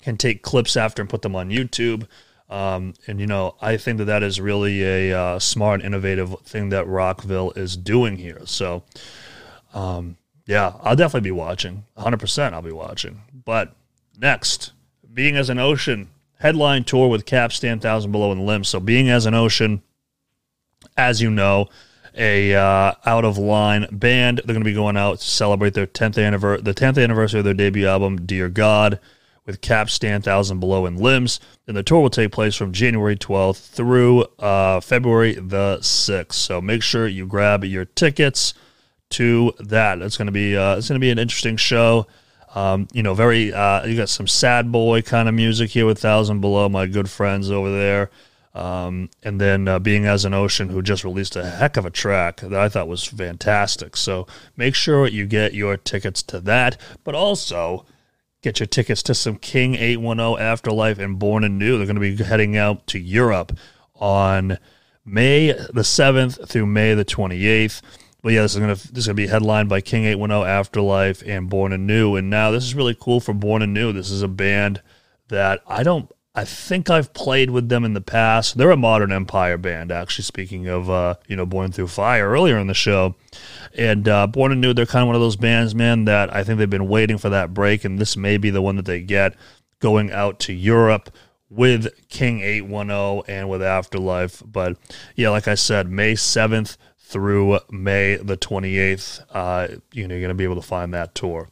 can 0.03 0.17
take 0.17 0.43
clips 0.43 0.77
after 0.77 1.01
and 1.01 1.09
put 1.09 1.23
them 1.23 1.37
on 1.37 1.51
YouTube. 1.51 2.07
Um, 2.51 2.95
and 3.07 3.21
you 3.21 3.27
know, 3.27 3.57
I 3.61 3.77
think 3.77 3.99
that 3.99 4.07
that 4.07 4.23
is 4.23 4.41
really 4.41 4.83
a 4.83 5.19
uh, 5.19 5.39
smart, 5.39 5.83
innovative 5.83 6.41
thing 6.41 6.71
that 6.71 6.87
Rockville 6.87 7.53
is 7.53 7.77
doing 7.77 8.17
here. 8.17 8.41
So, 8.47 8.85
um, 9.75 10.17
yeah, 10.47 10.73
I'll 10.83 10.97
definitely 10.97 11.29
be 11.29 11.33
watching. 11.33 11.85
100% 11.99 12.53
I'll 12.53 12.63
be 12.63 12.73
watching. 12.73 13.21
But 13.45 13.75
next, 14.19 14.73
Being 15.13 15.37
as 15.37 15.51
an 15.51 15.59
Ocean 15.59 16.09
headline 16.39 16.85
tour 16.85 17.09
with 17.09 17.27
Capstan 17.27 17.81
Thousand 17.81 18.13
Below 18.13 18.33
and 18.33 18.47
Limb. 18.47 18.65
So 18.65 18.81
Being 18.81 19.11
as 19.11 19.27
an 19.27 19.35
Ocean, 19.35 19.83
as 20.97 21.21
you 21.21 21.31
know, 21.31 21.69
a 22.19 22.55
uh, 22.55 22.93
out 23.07 23.25
of 23.25 23.39
line 23.39 23.87
band. 23.93 24.39
They're 24.39 24.55
going 24.55 24.65
to 24.65 24.69
be 24.69 24.75
going 24.75 24.97
out 24.97 25.21
to 25.21 25.25
celebrate 25.25 25.75
their 25.75 25.87
10th 25.87 26.23
anniversary, 26.23 26.63
the 26.63 26.75
10th 26.75 27.03
anniversary 27.03 27.41
of 27.41 27.45
their 27.45 27.55
debut 27.55 27.87
album, 27.87 28.27
Dear 28.27 28.49
God, 28.49 28.99
with 29.49 29.63
Capstan 29.63 30.21
Thousand 30.21 30.61
Below 30.61 30.85
and 30.85 31.01
Limbs. 31.01 31.41
And 31.67 31.75
the 31.75 31.83
tour 31.83 32.03
will 32.03 32.11
take 32.11 32.31
place 32.31 32.55
from 32.55 32.71
January 32.71 33.17
12th 33.17 33.71
through 33.71 34.27
uh, 34.39 34.81
February 34.81 35.33
the 35.33 35.79
6th. 35.81 36.35
So 36.35 36.61
make 36.61 36.83
sure 36.83 37.09
you 37.09 37.27
grab 37.27 37.65
your 37.65 37.87
tickets 37.87 38.53
to 39.11 39.55
that. 39.59 40.03
It's 40.03 40.19
going 40.19 40.27
to 40.27 40.33
be 40.33 40.55
uh, 40.55 40.77
it's 40.77 40.89
going 40.89 41.01
to 41.01 41.05
be 41.05 41.11
an 41.11 41.19
interesting 41.19 41.57
show. 41.57 42.07
Um, 42.55 42.89
you 42.93 43.03
know, 43.03 43.15
very 43.15 43.53
uh, 43.53 43.87
you 43.87 43.97
got 43.97 44.11
some 44.11 44.29
sad 44.29 44.71
boy 44.71 45.01
kind 45.01 45.31
of 45.31 45.35
music 45.35 45.71
here 45.71 45.87
with 45.87 45.99
Thousand 45.99 46.43
Below, 46.43 46.69
my 46.69 46.87
good 46.87 47.09
friends 47.09 47.51
over 47.51 47.71
there. 47.71 48.11
Um, 48.55 49.09
and 49.23 49.41
then 49.41 49.67
uh, 49.67 49.79
being 49.79 50.05
as 50.05 50.27
an 50.27 50.35
ocean, 50.35 50.69
who 50.69 50.83
just 50.83 51.05
released 51.05 51.37
a 51.37 51.49
heck 51.49 51.79
of 51.79 51.87
a 51.87 51.91
track 51.91 52.41
that 52.41 52.53
I 52.53 52.69
thought 52.69 52.89
was 52.89 53.05
fantastic. 53.05 53.97
So 53.97 54.27
make 54.59 54.75
sure 54.75 55.07
you 55.07 55.25
get 55.25 55.55
your 55.55 55.79
tickets 55.79 56.23
to 56.25 56.41
that, 56.41 56.79
but 57.03 57.15
also 57.15 57.87
get 58.43 58.61
your 58.61 58.67
tickets 58.67 59.03
to 59.05 59.15
some 59.15 59.37
King 59.37 59.75
810 59.75 60.45
Afterlife 60.45 60.99
and 60.99 61.19
Born 61.19 61.45
Anew. 61.45 61.77
They're 61.77 61.87
going 61.87 61.97
to 61.97 62.01
be 62.01 62.23
heading 62.23 62.57
out 62.57 62.87
to 62.89 62.99
Europe 62.99 63.57
on 63.95 64.59
May 65.05 65.53
the 65.53 65.83
7th 65.83 66.49
through 66.49 66.67
May 66.67 66.95
the 66.95 67.05
28th. 67.05 67.83
But 68.23 68.33
yeah, 68.33 68.43
this 68.43 68.55
is 68.55 68.61
gonna 68.61 68.75
this 68.75 68.99
is 68.99 69.07
gonna 69.07 69.15
be 69.15 69.29
headlined 69.29 69.69
by 69.69 69.81
King 69.81 70.05
810 70.05 70.51
Afterlife 70.51 71.23
and 71.25 71.49
Born 71.49 71.73
Anew. 71.73 72.17
And 72.17 72.29
now 72.29 72.51
this 72.51 72.65
is 72.65 72.75
really 72.75 72.97
cool 72.99 73.21
for 73.21 73.33
Born 73.33 73.63
Anew. 73.63 73.93
This 73.93 74.11
is 74.11 74.23
a 74.23 74.29
band 74.29 74.83
that 75.29 75.63
I 75.67 75.83
don't 75.83 76.11
I 76.39 76.45
think 76.45 76.89
I've 76.89 77.13
played 77.15 77.51
with 77.51 77.69
them 77.69 77.85
in 77.85 77.95
the 77.95 78.01
past. 78.01 78.57
They're 78.57 78.71
a 78.71 78.77
modern 78.77 79.11
empire 79.11 79.59
band, 79.59 79.91
actually. 79.91 80.23
Speaking 80.23 80.69
of, 80.69 80.89
uh, 80.89 81.17
you 81.27 81.35
know, 81.35 81.45
Born 81.45 81.73
Through 81.73 81.89
Fire 81.89 82.29
earlier 82.31 82.59
in 82.59 82.69
the 82.69 82.75
show, 82.75 83.17
and 83.75 84.07
uh, 84.07 84.29
Born 84.29 84.53
Anew, 84.53 84.73
they're 84.73 84.87
kind 84.87 85.03
of 85.03 85.09
one 85.09 85.17
of 85.17 85.21
those 85.21 85.35
bands, 85.35 85.75
man, 85.75 86.05
that 86.05 86.33
I 86.33 86.45
think 86.45 86.61
they've 86.61 86.71
been 86.71 86.87
waiting 86.87 87.19
for 87.19 87.29
that 87.29 87.53
break, 87.53 87.85
and 87.85 87.99
this 87.99 88.17
may 88.17 88.37
be 88.37 88.51
the 88.51 88.63
one 88.63 88.77
that 88.77 88.85
they 88.85 89.01
get 89.01 89.35
going 89.81 90.13
out 90.13 90.39
to 90.41 90.53
Europe 90.53 91.11
with 91.51 91.89
King 92.09 92.41
810 92.41 93.25
and 93.27 93.49
with 93.51 93.61
Afterlife. 93.61 94.41
But 94.47 94.77
yeah, 95.17 95.31
like 95.31 95.49
I 95.49 95.57
said, 95.57 95.91
May 95.91 96.13
7th 96.13 96.77
through 97.01 97.59
May 97.69 98.15
the 98.15 98.37
28th, 98.37 99.25
uh, 99.33 99.67
you 99.93 100.07
know, 100.07 100.15
you're 100.15 100.21
going 100.21 100.29
to 100.29 100.35
be 100.35 100.45
able 100.45 100.55
to 100.55 100.63
find 100.63 100.95
that 100.95 101.17
tour. 101.17 101.49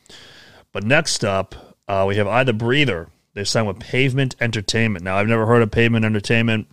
But 0.71 0.85
next 0.85 1.25
up, 1.25 1.76
uh, 1.88 2.05
we 2.07 2.14
have 2.19 2.28
I 2.28 2.45
the 2.45 2.52
Breather. 2.52 3.09
They 3.37 3.45
signed 3.45 3.66
with 3.66 3.81
Pavement 3.81 4.35
Entertainment. 4.40 5.05
Now, 5.05 5.19
I've 5.19 5.28
never 5.28 5.45
heard 5.45 5.62
of 5.62 5.71
Pavement 5.71 6.07
Entertainment. 6.07 6.69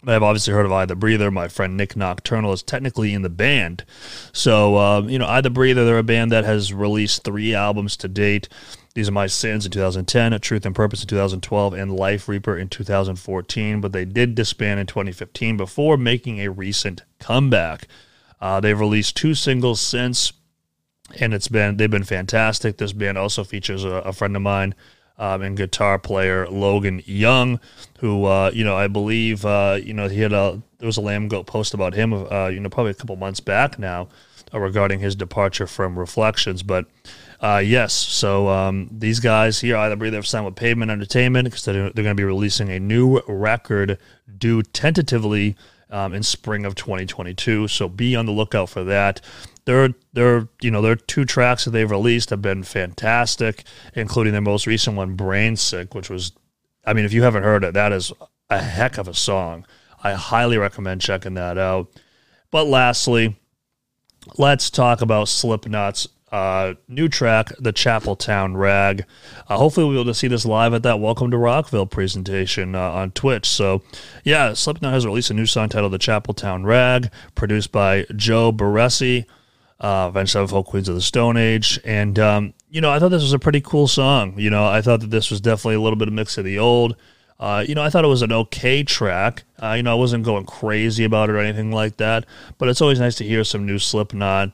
But 0.00 0.14
I've 0.14 0.22
obviously 0.22 0.54
heard 0.54 0.64
of 0.64 0.70
I 0.70 0.84
the 0.84 0.94
Breather. 0.94 1.28
My 1.28 1.48
friend 1.48 1.76
Nick 1.76 1.96
Nocturnal 1.96 2.52
is 2.52 2.62
technically 2.62 3.12
in 3.12 3.22
the 3.22 3.28
band. 3.28 3.84
So, 4.32 4.76
uh, 4.76 5.02
you 5.02 5.18
know, 5.18 5.26
I 5.26 5.40
the 5.40 5.50
Breather, 5.50 5.84
they're 5.84 5.98
a 5.98 6.04
band 6.04 6.30
that 6.30 6.44
has 6.44 6.72
released 6.72 7.24
three 7.24 7.52
albums 7.52 7.96
to 7.96 8.06
date. 8.06 8.48
These 8.94 9.08
are 9.08 9.12
My 9.12 9.26
Sins 9.26 9.66
in 9.66 9.72
2010, 9.72 10.38
Truth 10.38 10.64
and 10.64 10.74
Purpose 10.74 11.02
in 11.02 11.08
2012, 11.08 11.74
and 11.74 11.96
Life 11.96 12.28
Reaper 12.28 12.56
in 12.56 12.68
2014. 12.68 13.80
But 13.80 13.92
they 13.92 14.04
did 14.04 14.36
disband 14.36 14.78
in 14.78 14.86
2015 14.86 15.56
before 15.56 15.96
making 15.96 16.38
a 16.38 16.48
recent 16.52 17.02
comeback. 17.18 17.88
Uh, 18.40 18.60
they've 18.60 18.78
released 18.78 19.16
two 19.16 19.34
singles 19.34 19.80
since, 19.80 20.32
and 21.18 21.34
it's 21.34 21.48
been 21.48 21.76
they've 21.76 21.90
been 21.90 22.04
fantastic. 22.04 22.76
This 22.76 22.92
band 22.92 23.18
also 23.18 23.42
features 23.42 23.82
a, 23.82 23.94
a 23.94 24.12
friend 24.12 24.36
of 24.36 24.42
mine 24.42 24.76
um, 25.18 25.42
and 25.42 25.56
guitar 25.56 25.98
player 25.98 26.48
Logan 26.48 27.02
Young, 27.04 27.60
who 28.00 28.24
uh, 28.24 28.50
you 28.54 28.64
know 28.64 28.76
I 28.76 28.88
believe 28.88 29.44
uh, 29.44 29.78
you 29.82 29.94
know 29.94 30.08
he 30.08 30.20
had 30.20 30.32
a 30.32 30.62
there 30.78 30.86
was 30.86 30.98
a 30.98 31.02
Lambgoat 31.02 31.46
post 31.46 31.74
about 31.74 31.94
him 31.94 32.12
uh, 32.12 32.48
you 32.48 32.60
know 32.60 32.68
probably 32.68 32.92
a 32.92 32.94
couple 32.94 33.16
months 33.16 33.40
back 33.40 33.78
now 33.78 34.08
uh, 34.52 34.58
regarding 34.58 35.00
his 35.00 35.14
departure 35.16 35.66
from 35.66 35.98
Reflections, 35.98 36.62
but. 36.62 36.86
Uh, 37.40 37.62
yes, 37.64 37.92
so 37.92 38.48
um, 38.48 38.88
these 38.90 39.20
guys 39.20 39.60
here, 39.60 39.76
either 39.76 39.94
breathe 39.94 40.12
have 40.12 40.26
signed 40.26 40.44
with 40.44 40.56
Pavement 40.56 40.90
Entertainment 40.90 41.44
because 41.44 41.64
they're, 41.64 41.88
they're 41.90 42.02
going 42.02 42.06
to 42.06 42.20
be 42.20 42.24
releasing 42.24 42.68
a 42.68 42.80
new 42.80 43.20
record 43.28 43.96
due 44.38 44.60
tentatively 44.60 45.54
um, 45.90 46.12
in 46.14 46.22
spring 46.22 46.64
of 46.64 46.74
2022. 46.74 47.68
So 47.68 47.88
be 47.88 48.16
on 48.16 48.26
the 48.26 48.32
lookout 48.32 48.68
for 48.68 48.84
that. 48.84 49.20
Their 49.68 49.90
their 50.14 50.48
you 50.62 50.70
know 50.70 50.80
their 50.80 50.96
two 50.96 51.26
tracks 51.26 51.66
that 51.66 51.72
they've 51.72 51.90
released 51.90 52.30
have 52.30 52.40
been 52.40 52.62
fantastic, 52.62 53.64
including 53.94 54.32
their 54.32 54.40
most 54.40 54.66
recent 54.66 54.96
one, 54.96 55.14
"Brain 55.14 55.56
Sick," 55.56 55.94
which 55.94 56.08
was, 56.08 56.32
I 56.86 56.94
mean, 56.94 57.04
if 57.04 57.12
you 57.12 57.22
haven't 57.22 57.42
heard 57.42 57.64
it, 57.64 57.74
that 57.74 57.92
is 57.92 58.10
a 58.48 58.62
heck 58.62 58.96
of 58.96 59.08
a 59.08 59.12
song. 59.12 59.66
I 60.02 60.14
highly 60.14 60.56
recommend 60.56 61.02
checking 61.02 61.34
that 61.34 61.58
out. 61.58 61.90
But 62.50 62.66
lastly, 62.66 63.36
let's 64.38 64.70
talk 64.70 65.02
about 65.02 65.28
Slipknot's 65.28 66.08
uh, 66.32 66.72
new 66.88 67.10
track, 67.10 67.52
the 67.58 67.74
Chapeltown 67.74 68.56
Rag. 68.56 69.04
Uh, 69.48 69.58
hopefully, 69.58 69.84
we'll 69.84 69.96
be 69.96 70.00
able 70.00 70.10
to 70.12 70.18
see 70.18 70.28
this 70.28 70.46
live 70.46 70.72
at 70.72 70.82
that 70.84 70.98
Welcome 70.98 71.30
to 71.30 71.36
Rockville 71.36 71.84
presentation 71.84 72.74
uh, 72.74 72.92
on 72.92 73.10
Twitch. 73.10 73.46
So, 73.46 73.82
yeah, 74.24 74.54
Slipknot 74.54 74.94
has 74.94 75.04
released 75.04 75.28
a 75.28 75.34
new 75.34 75.44
song 75.44 75.68
titled 75.68 75.92
The 75.92 75.98
Chapeltown 75.98 76.64
Rag, 76.64 77.10
produced 77.34 77.70
by 77.70 78.06
Joe 78.16 78.50
Barresi, 78.50 79.26
uh, 79.80 80.06
Avenged 80.08 80.32
Sevenfold 80.32 80.66
Queens 80.66 80.88
of 80.88 80.94
the 80.94 81.00
Stone 81.00 81.36
Age. 81.36 81.78
And, 81.84 82.18
um, 82.18 82.54
you 82.70 82.80
know, 82.80 82.90
I 82.90 82.98
thought 82.98 83.10
this 83.10 83.22
was 83.22 83.32
a 83.32 83.38
pretty 83.38 83.60
cool 83.60 83.86
song. 83.86 84.34
You 84.38 84.50
know, 84.50 84.66
I 84.66 84.82
thought 84.82 85.00
that 85.00 85.10
this 85.10 85.30
was 85.30 85.40
definitely 85.40 85.76
a 85.76 85.80
little 85.80 85.96
bit 85.96 86.08
of 86.08 86.14
mix 86.14 86.38
of 86.38 86.44
the 86.44 86.58
old. 86.58 86.96
Uh, 87.40 87.64
you 87.66 87.74
know, 87.74 87.82
I 87.82 87.90
thought 87.90 88.04
it 88.04 88.08
was 88.08 88.22
an 88.22 88.32
okay 88.32 88.82
track. 88.82 89.44
Uh, 89.62 89.74
you 89.76 89.82
know, 89.84 89.92
I 89.92 89.94
wasn't 89.94 90.24
going 90.24 90.44
crazy 90.44 91.04
about 91.04 91.30
it 91.30 91.34
or 91.34 91.38
anything 91.38 91.70
like 91.70 91.98
that, 91.98 92.26
but 92.58 92.68
it's 92.68 92.80
always 92.80 92.98
nice 92.98 93.14
to 93.16 93.24
hear 93.24 93.44
some 93.44 93.64
new 93.64 93.78
Slipknot. 93.78 94.50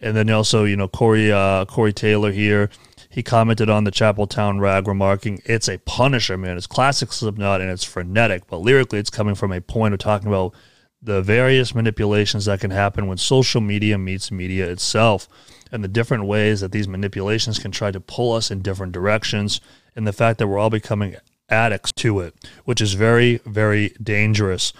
And 0.00 0.16
then 0.16 0.30
also, 0.30 0.64
you 0.64 0.76
know, 0.76 0.88
Corey 0.88 1.32
uh, 1.32 1.64
Corey 1.64 1.92
Taylor 1.92 2.30
here, 2.30 2.70
he 3.10 3.22
commented 3.22 3.68
on 3.68 3.84
the 3.84 3.90
Chapeltown 3.90 4.60
rag, 4.60 4.86
remarking, 4.86 5.40
"It's 5.44 5.68
a 5.68 5.78
Punisher, 5.78 6.36
man. 6.36 6.56
It's 6.56 6.66
classic 6.66 7.12
Slipknot 7.12 7.60
and 7.60 7.70
it's 7.70 7.84
frenetic, 7.84 8.46
but 8.46 8.58
lyrically, 8.58 9.00
it's 9.00 9.10
coming 9.10 9.34
from 9.34 9.52
a 9.52 9.60
point 9.60 9.94
of 9.94 10.00
talking 10.00 10.28
about 10.28 10.54
the 11.00 11.22
various 11.22 11.74
manipulations 11.74 12.46
that 12.46 12.60
can 12.60 12.70
happen 12.70 13.06
when 13.06 13.18
social 13.18 13.60
media 13.60 13.98
meets 13.98 14.30
media 14.30 14.68
itself, 14.68 15.28
and 15.70 15.84
the 15.84 15.88
different 15.88 16.24
ways 16.24 16.60
that 16.60 16.72
these 16.72 16.88
manipulations 16.88 17.58
can 17.58 17.70
try 17.70 17.90
to 17.90 18.00
pull 18.00 18.32
us 18.32 18.50
in 18.50 18.62
different 18.62 18.92
directions, 18.92 19.60
and 19.94 20.06
the 20.06 20.12
fact 20.12 20.38
that 20.38 20.48
we're 20.48 20.58
all 20.58 20.70
becoming 20.70 21.16
addicts 21.48 21.92
to 21.92 22.20
it, 22.20 22.34
which 22.64 22.80
is 22.80 22.94
very, 22.94 23.40
very 23.44 23.94
dangerous." 24.02 24.72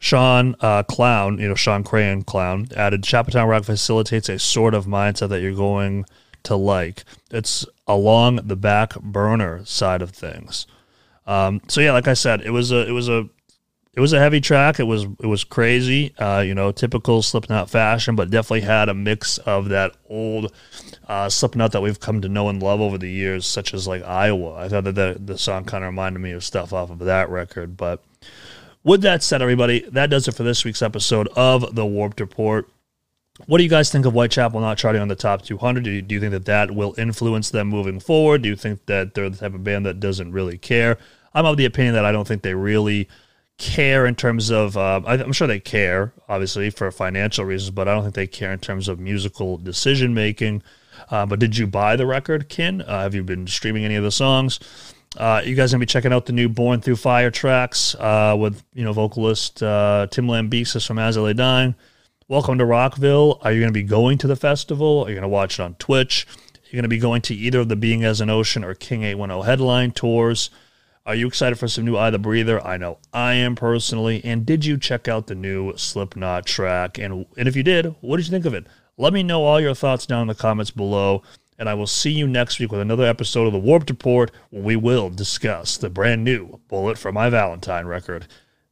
Shawn 0.00 0.54
uh, 0.60 0.84
Clown, 0.84 1.38
you 1.38 1.48
know, 1.48 1.56
Shawn 1.56 1.82
Crahan 1.82 2.24
Clown, 2.24 2.68
added 2.76 3.02
Chapeltown 3.02 3.48
Rag 3.48 3.64
facilitates 3.64 4.28
a 4.28 4.38
sort 4.38 4.74
of 4.74 4.86
mindset 4.86 5.28
that 5.30 5.40
you're 5.40 5.52
going 5.52 6.04
to 6.44 6.54
like. 6.54 7.04
It's 7.30 7.66
along 7.86 8.36
the 8.44 8.56
back 8.56 8.94
burner 9.00 9.64
side 9.64 10.02
of 10.02 10.10
things. 10.10 10.66
Um, 11.26 11.60
so 11.68 11.80
yeah, 11.80 11.92
like 11.92 12.08
I 12.08 12.14
said, 12.14 12.42
it 12.42 12.50
was 12.50 12.70
a 12.70 12.86
it 12.86 12.92
was 12.92 13.08
a 13.08 13.28
it 13.94 14.00
was 14.00 14.12
a 14.12 14.18
heavy 14.18 14.40
track. 14.40 14.78
It 14.78 14.84
was 14.84 15.04
it 15.04 15.26
was 15.26 15.44
crazy, 15.44 16.14
uh, 16.18 16.40
you 16.40 16.54
know, 16.54 16.70
typical 16.72 17.22
Slipknot 17.22 17.68
fashion, 17.70 18.14
but 18.14 18.30
definitely 18.30 18.60
had 18.60 18.88
a 18.88 18.94
mix 18.94 19.38
of 19.38 19.70
that 19.70 19.96
old 20.08 20.52
uh, 21.08 21.28
Slipknot 21.28 21.72
that 21.72 21.80
we've 21.80 21.98
come 21.98 22.20
to 22.20 22.28
know 22.28 22.48
and 22.48 22.62
love 22.62 22.80
over 22.80 22.98
the 22.98 23.10
years, 23.10 23.46
such 23.46 23.74
as 23.74 23.88
like 23.88 24.02
Iowa. 24.04 24.54
I 24.54 24.68
thought 24.68 24.84
that 24.84 24.94
the, 24.94 25.16
the 25.18 25.38
song 25.38 25.64
kind 25.64 25.84
of 25.84 25.88
reminded 25.88 26.20
me 26.20 26.32
of 26.32 26.44
stuff 26.44 26.72
off 26.72 26.90
of 26.90 27.00
that 27.00 27.28
record, 27.30 27.76
but 27.76 28.04
with 28.84 29.02
that 29.02 29.22
said, 29.22 29.42
everybody, 29.42 29.80
that 29.90 30.10
does 30.10 30.28
it 30.28 30.34
for 30.34 30.44
this 30.44 30.64
week's 30.64 30.82
episode 30.82 31.28
of 31.36 31.74
the 31.74 31.84
Warped 31.84 32.20
Report. 32.20 32.68
What 33.46 33.58
do 33.58 33.64
you 33.64 33.70
guys 33.70 33.90
think 33.90 34.06
of 34.06 34.14
Whitechapel 34.14 34.60
not 34.60 34.78
charting 34.78 35.02
on 35.02 35.08
the 35.08 35.14
top 35.14 35.42
200? 35.42 35.84
Do 35.84 35.90
you, 35.90 36.02
do 36.02 36.14
you 36.14 36.20
think 36.20 36.32
that 36.32 36.46
that 36.46 36.70
will 36.70 36.94
influence 36.98 37.50
them 37.50 37.68
moving 37.68 38.00
forward? 38.00 38.42
Do 38.42 38.48
you 38.48 38.56
think 38.56 38.86
that 38.86 39.14
they're 39.14 39.30
the 39.30 39.36
type 39.36 39.54
of 39.54 39.62
band 39.62 39.86
that 39.86 40.00
doesn't 40.00 40.32
really 40.32 40.58
care? 40.58 40.98
I'm 41.34 41.46
of 41.46 41.56
the 41.56 41.66
opinion 41.66 41.94
that 41.94 42.04
I 42.04 42.12
don't 42.12 42.26
think 42.26 42.42
they 42.42 42.54
really 42.54 43.08
care 43.58 44.06
in 44.06 44.14
terms 44.14 44.50
of. 44.50 44.76
Uh, 44.76 45.02
I'm 45.04 45.32
sure 45.32 45.46
they 45.46 45.60
care, 45.60 46.12
obviously, 46.28 46.70
for 46.70 46.90
financial 46.90 47.44
reasons, 47.44 47.70
but 47.70 47.88
I 47.88 47.94
don't 47.94 48.04
think 48.04 48.14
they 48.14 48.26
care 48.26 48.52
in 48.52 48.60
terms 48.60 48.88
of 48.88 48.98
musical 48.98 49.58
decision 49.58 50.14
making. 50.14 50.62
Uh, 51.10 51.26
but 51.26 51.38
did 51.38 51.56
you 51.56 51.66
buy 51.66 51.96
the 51.96 52.06
record, 52.06 52.48
Kin? 52.48 52.82
Uh, 52.82 53.02
have 53.02 53.14
you 53.14 53.22
been 53.22 53.46
streaming 53.46 53.84
any 53.84 53.96
of 53.96 54.04
the 54.04 54.10
songs? 54.10 54.58
Uh, 55.16 55.42
you 55.44 55.54
guys 55.54 55.72
gonna 55.72 55.80
be 55.80 55.86
checking 55.86 56.12
out 56.12 56.26
the 56.26 56.32
new 56.32 56.48
"Born 56.48 56.80
Through 56.80 56.96
Fire" 56.96 57.30
tracks 57.30 57.94
uh, 57.96 58.36
with 58.38 58.62
you 58.74 58.84
know 58.84 58.92
vocalist 58.92 59.62
uh, 59.62 60.06
Tim 60.10 60.26
Lambesis 60.26 60.86
from 60.86 60.98
As 60.98 61.16
I 61.16 61.32
Dying. 61.32 61.74
Welcome 62.28 62.58
to 62.58 62.64
Rockville. 62.66 63.38
Are 63.42 63.52
you 63.52 63.60
gonna 63.60 63.72
be 63.72 63.82
going 63.82 64.18
to 64.18 64.26
the 64.26 64.36
festival? 64.36 65.04
Are 65.04 65.08
you 65.08 65.14
gonna 65.14 65.28
watch 65.28 65.58
it 65.58 65.62
on 65.62 65.74
Twitch? 65.76 66.26
You're 66.70 66.78
gonna 66.78 66.88
be 66.88 66.98
going 66.98 67.22
to 67.22 67.34
either 67.34 67.60
of 67.60 67.68
the 67.68 67.76
Being 67.76 68.04
as 68.04 68.20
an 68.20 68.28
Ocean 68.28 68.62
or 68.62 68.74
King 68.74 69.02
810 69.02 69.46
headline 69.46 69.92
tours. 69.92 70.50
Are 71.08 71.14
you 71.14 71.26
excited 71.26 71.58
for 71.58 71.68
some 71.68 71.86
new 71.86 71.96
I 71.96 72.10
the 72.10 72.18
Breather? 72.18 72.62
I 72.62 72.76
know 72.76 72.98
I 73.14 73.32
am 73.32 73.56
personally. 73.56 74.22
And 74.22 74.44
did 74.44 74.66
you 74.66 74.76
check 74.76 75.08
out 75.08 75.26
the 75.26 75.34
new 75.34 75.74
Slipknot 75.74 76.44
track? 76.44 76.98
And 76.98 77.24
and 77.38 77.48
if 77.48 77.56
you 77.56 77.62
did, 77.62 77.94
what 78.02 78.18
did 78.18 78.26
you 78.26 78.30
think 78.30 78.44
of 78.44 78.52
it? 78.52 78.66
Let 78.98 79.14
me 79.14 79.22
know 79.22 79.42
all 79.44 79.58
your 79.58 79.74
thoughts 79.74 80.04
down 80.04 80.20
in 80.20 80.26
the 80.28 80.34
comments 80.34 80.70
below 80.70 81.22
and 81.58 81.66
I 81.66 81.72
will 81.72 81.86
see 81.86 82.10
you 82.10 82.26
next 82.26 82.60
week 82.60 82.70
with 82.70 82.82
another 82.82 83.06
episode 83.06 83.46
of 83.46 83.54
the 83.54 83.58
Warped 83.58 83.88
Report 83.88 84.30
where 84.50 84.62
we 84.62 84.76
will 84.76 85.08
discuss 85.08 85.78
the 85.78 85.88
brand 85.88 86.24
new 86.24 86.60
Bullet 86.68 86.98
for 86.98 87.10
My 87.10 87.30
Valentine 87.30 87.86
record. 87.86 88.26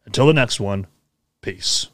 Until 0.04 0.26
the 0.26 0.34
next 0.34 0.60
one, 0.60 0.86
peace. 1.40 1.88